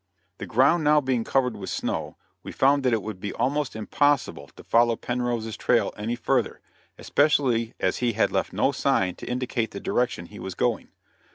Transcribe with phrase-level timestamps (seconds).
[0.39, 4.47] The ground now being covered with snow, we found that it would be almost impossible
[4.55, 6.59] to follow Penrose's trail any further,
[6.97, 10.87] especially as he had left no sign to indicate the direction he was going.